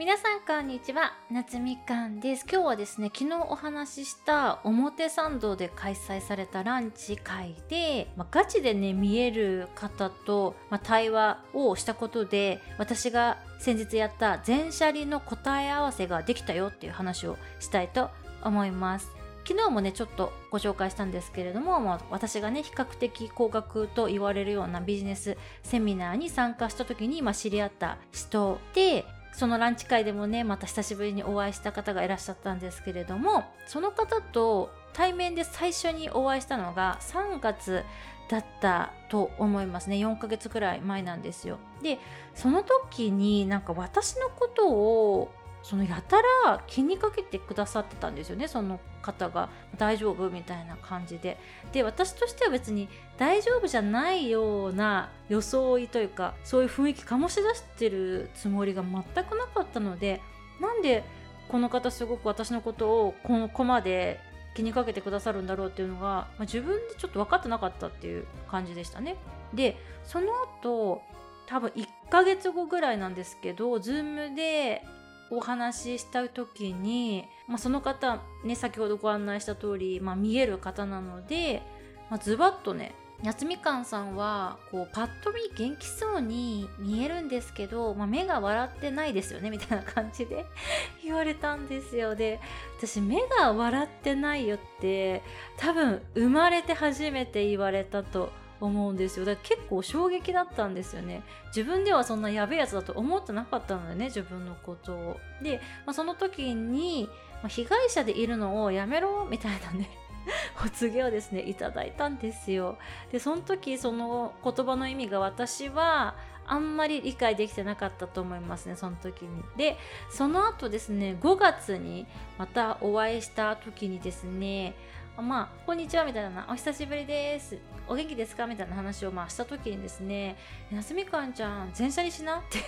[0.00, 1.12] 皆さんこんにちは。
[1.30, 2.46] 夏みかんです。
[2.50, 18.08] 今日はですね昨日お話しした表参道で開催されたランチ会で、まあ、ガチでね見える方と、まあ、対話をしたことで私が先日やった全車輪の答え合わせができたよっていう話をしたいと
[18.42, 19.10] 思います。
[19.46, 37.84] 昨日もねちょっとご紹介したんですけれども、まあ、私がね比較的高額と言われるようなビジネスセミナーに参加した時に、まあ、知り合った人でそのランチ会でもねまた久しぶりにお会いした方がいらっしゃったんですけれどもその方と対面で最初にお会いしたのが3月
[38.28, 39.96] だったと思いますね。
[39.96, 41.58] 4ヶ月くらい前なんですよ。
[41.82, 41.98] で
[42.34, 49.48] その時になんか私のことをそのやたら気にかけてくださってたんですよねその方が。
[49.78, 51.38] 大丈夫みたいな感じで。
[51.72, 60.20] で私としては別に大丈夫じゃないような装いというかそういう雰囲気醸し出してるつもりが全くなかったので
[60.60, 61.04] なんで
[61.48, 64.20] この方すごく私のことをここまで
[64.54, 69.16] 気にかけてくださるんだろうっていうのが、まあ、自分でちょっと分かってなかったっていう感じでしたね。
[69.54, 70.26] でその
[70.62, 71.02] 後
[71.46, 74.84] 多分1ヶ月後ぐらいなんですけど Zoom で
[75.30, 81.62] お話しした時に、まあ、その方ね先ほどご案内した通り、まあ、見える方なので、
[82.10, 90.46] まあ、ズバッとね夏みかんさんはこうパッと見元気そうに見えるんですけど、まあ、目が笑ってないですよねみたいな感じで
[91.04, 92.14] 言われたんですよ。
[92.14, 92.40] で
[92.78, 95.22] 私目が笑ってないよって
[95.58, 99.24] 多分生まれて初めて言われたと思うんですよ。
[99.24, 101.22] だから結構衝撃だったんですよね。
[101.48, 105.20] 自分ではそんなやべえやつだと思ってなかったのよね自分のことを。
[105.42, 107.08] で、まあ、その時に、
[107.42, 109.88] まあ、被害者でいるのをやめろみたいなね
[110.64, 112.78] お告げをですねいただいたんですよ。
[113.10, 116.14] でその時その言葉の意味が私は
[116.50, 119.78] あんまり理解できてなかったと思いますねその時にで
[120.10, 122.06] その後ですね5月に
[122.38, 124.74] またお会いした時にですね
[125.16, 127.58] まあ、こんにちはみたいな、お久しぶりです。
[127.86, 130.38] お元気ですかみたいな話をまあした時にですね、
[130.72, 132.58] なすみかんちゃん、全車にしなって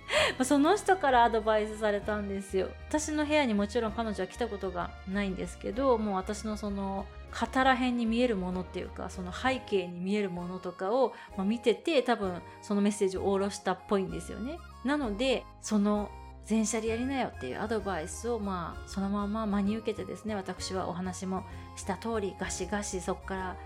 [0.44, 2.70] その人からアドバイスされたんですよ。
[2.88, 14.58] 私の部屋にもちろん彼女は来たことがないんですけど、もう私のその、肩ら辺に見えるものっていうかその背景に見えるものとかを、ま、見てて多分そのメッセージを下ろしたっぽいんですよね。
[14.84, 16.10] なのでその
[16.44, 21.44] 全車でやりなよっていうアドバイスをまあそのまま真に受けてですね私はお話も
[21.76, 23.56] した通りガシガシそこから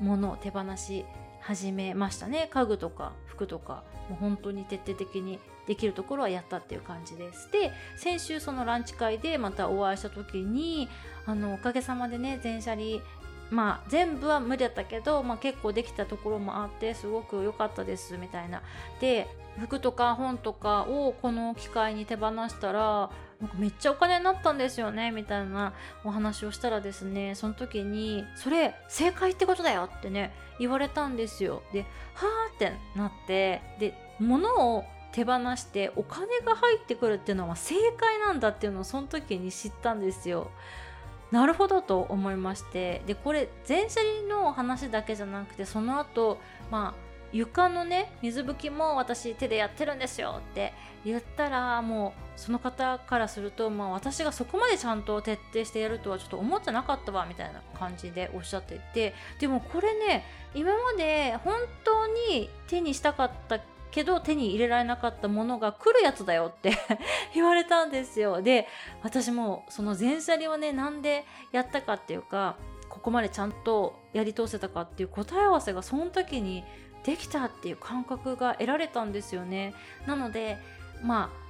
[0.00, 1.04] 物を手放し
[1.40, 5.38] 始めましたね家具とか服とかもう本当に徹底的に
[5.70, 7.48] できるところはやったっていう感じです。
[7.52, 10.88] で先週そのランチ会でまたお会いした時に
[11.26, 13.00] あのおかげさまでね全車に
[13.50, 18.62] まあ全部は無理だったけど、まあ、結構できたところもあってすごく良かったですみたいな。
[19.00, 19.28] で
[19.60, 23.10] 服とか本とかをこの機会に手放したら
[23.40, 31.62] なんかめっちゃお金になったんですよねみたいなお話をしたらですねその時にそれ正解ってことだよってね言われたんですよ。
[31.72, 31.82] で
[32.14, 40.50] はあってなってで物を手放してお金が入ってくるっていうのは正解なんだっていうのをその時に知ったんですよ。
[41.30, 43.02] なるほどと思いまして。
[43.06, 46.38] でこれ全車輪の話だけじゃなくてその後
[46.70, 50.72] まあ床のね水拭きも私手でやってるんですよって
[51.04, 59.14] 言ったらもうその方からすると、まあ、私がそこまでちゃんと徹底してやるとはちょっと思ってなかったわみたいな感じでおっしゃっていて。
[59.38, 61.54] でもこれね今まで本
[61.84, 63.60] 当に手にしたかった
[63.90, 66.76] けど手に入れられなかったものが来るやつだよって
[67.34, 68.42] 言われたんですよ。
[68.42, 68.68] で
[69.02, 72.56] 私もその前車輪をねなんでやったかっていうか
[72.88, 76.64] ここまでちゃんとやり通せたかっていう答え合わせがその時に
[77.04, 79.74] できたっていう感覚が得られたんですよね。
[80.06, 80.58] なので
[81.02, 81.49] まあ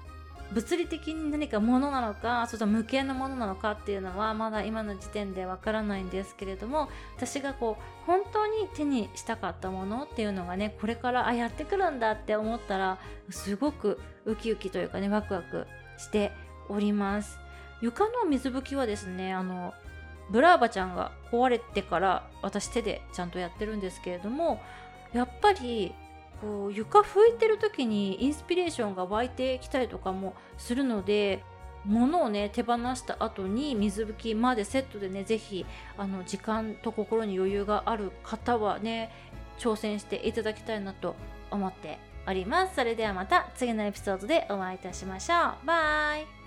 [0.52, 12.98] 物理的に何かものなのかそれと無形のものなのかっていうのはまだ今の時点でわからないんですけれども私がこう本当に手にしたかったものっていうのがねこれからあやってくるんだって思ったら
[13.30, 15.66] すごくウキウキというかねワクワク
[15.98, 16.32] して
[16.68, 17.38] おります。
[17.80, 19.72] 床の水拭きはですねあの
[20.30, 24.60] ブラーバちゃんが壊れてから私手でちゃんとやってるんですけれども
[25.12, 25.94] やっぱり
[26.40, 31.42] こう床拭いてる時にインスピレーションが湧いてきたりとかもするので
[31.84, 35.64] 物をね手放した後に水拭きまでセットでね是非
[35.96, 39.10] あの時間と心に余裕がある方はね
[39.58, 41.16] 挑戦していただきたいなと
[41.50, 42.74] 思っております。
[42.74, 45.66] それではまた次のエピソードでお会いいたしましょう。
[45.66, 46.39] バイ。